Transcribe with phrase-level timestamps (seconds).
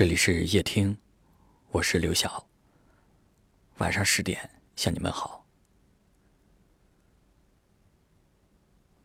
[0.00, 0.96] 这里是夜听，
[1.72, 2.46] 我是刘晓。
[3.76, 5.44] 晚上十点向你们好。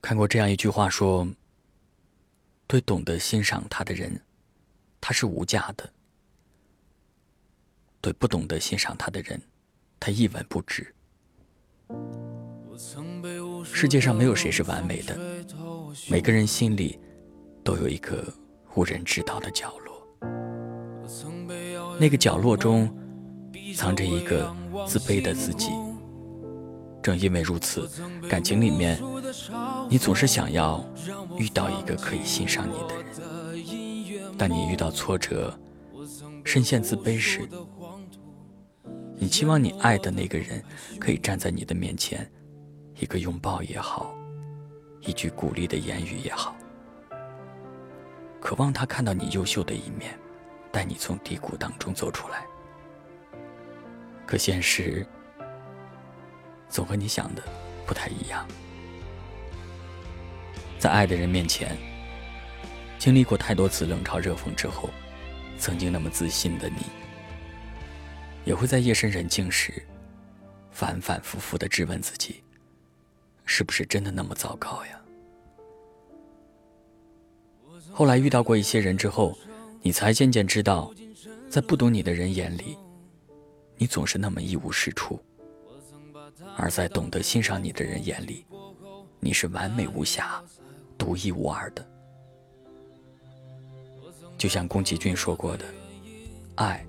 [0.00, 1.26] 看过这样一句话说
[2.68, 4.22] ：“对懂得欣赏他的人，
[5.00, 5.84] 他是无价的；
[8.00, 9.42] 对不懂得欣赏他的人，
[9.98, 10.94] 他一文不值。”
[13.66, 15.18] 世界上没有谁是完美的，
[16.08, 17.00] 每个人心里
[17.64, 18.32] 都有一个
[18.76, 19.83] 无人知道的角落。
[21.98, 22.88] 那个角落中，
[23.76, 24.54] 藏着一个
[24.86, 25.70] 自卑的自己。
[27.02, 27.88] 正因为如此，
[28.28, 28.98] 感情里面，
[29.88, 30.84] 你总是想要
[31.36, 33.04] 遇到一个可以欣赏你的人。
[34.36, 35.56] 但你遇到挫折、
[36.44, 37.48] 深陷自卑时，
[39.16, 40.62] 你期望你爱的那个人
[40.98, 42.28] 可以站在你的面前，
[42.98, 44.14] 一个拥抱也好，
[45.02, 46.56] 一句鼓励的言语也好，
[48.40, 50.18] 渴望他看到你优秀的一面。
[50.74, 52.44] 带你从低谷当中走出来，
[54.26, 55.06] 可现实
[56.68, 57.42] 总和你想的
[57.86, 58.44] 不太一样。
[60.76, 61.76] 在爱的人面前，
[62.98, 64.90] 经历过太多次冷嘲热讽之后，
[65.60, 66.86] 曾经那么自信的你，
[68.44, 69.80] 也会在夜深人静时，
[70.72, 72.42] 反反复复的质问自己：
[73.44, 75.00] 是不是真的那么糟糕呀？
[77.92, 79.38] 后来遇到过一些人之后。
[79.84, 80.90] 你才渐渐知道，
[81.50, 82.74] 在不懂你的人眼里，
[83.76, 85.20] 你总是那么一无是处；
[86.56, 88.46] 而在懂得欣赏你的人眼里，
[89.20, 90.42] 你是完美无瑕、
[90.96, 91.86] 独一无二的。
[94.38, 95.66] 就像宫崎骏说过的
[96.56, 96.82] ：“爱，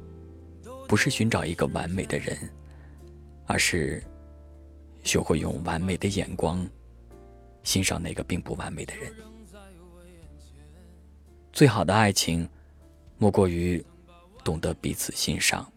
[0.87, 2.37] 不是寻找一个完美的人，
[3.45, 4.01] 而是
[5.03, 6.65] 学会用完美的眼光
[7.63, 9.13] 欣赏那个并不完美的人。”
[11.51, 12.47] 最好的爱情。
[13.17, 13.83] 莫过于
[14.43, 15.71] 懂得彼此欣赏。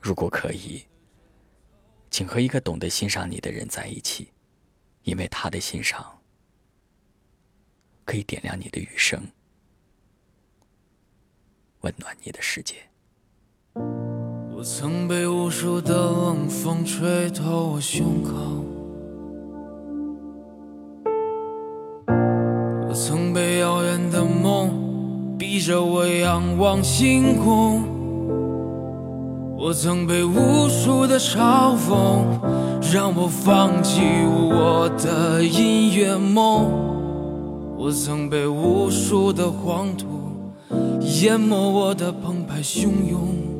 [0.00, 0.84] 如果可以，
[2.10, 4.32] 请和一个懂得欣赏你的人在一起，
[5.02, 6.18] 因为他的欣赏
[8.04, 9.22] 可以点亮你的余生，
[11.80, 12.76] 温暖你的世界。
[13.74, 18.64] 我曾被无数的冷风吹透我胸口，
[25.60, 27.82] 陪着我仰望星空，
[29.58, 32.24] 我曾被无数的嘲讽，
[32.90, 36.64] 让我放弃我的音乐梦。
[37.76, 40.06] 我曾被无数的黄土
[41.20, 43.59] 淹没我的澎湃汹涌。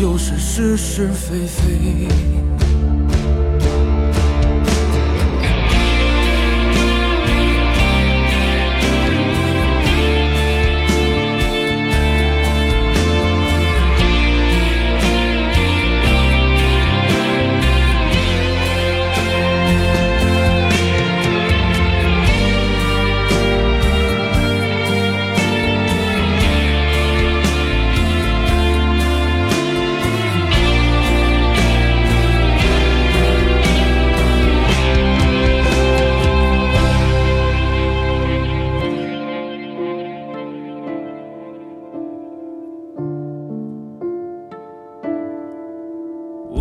[0.00, 2.49] 就是是是非非。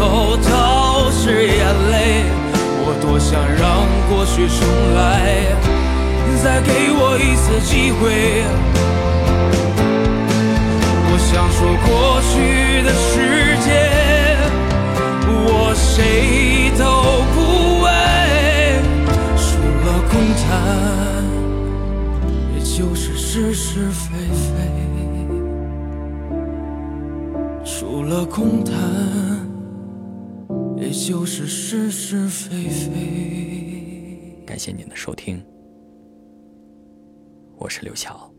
[0.00, 1.60] 头都是眼
[1.90, 2.24] 泪。
[2.82, 4.58] 我多想让过去重
[4.96, 5.44] 来，
[6.42, 8.00] 再给我一次机会。
[11.12, 12.32] 我想说过去
[12.82, 13.12] 的时
[13.60, 13.68] 间，
[15.28, 16.82] 我谁都
[17.34, 17.36] 不
[17.84, 17.86] 为，
[19.36, 19.44] 除
[19.84, 20.48] 了空谈，
[22.56, 24.48] 也就是是是非非。
[27.62, 28.74] 除了空谈，
[30.90, 34.42] 也就是是是非非。
[34.44, 35.40] 感谢您的收听，
[37.56, 38.29] 我是刘晓。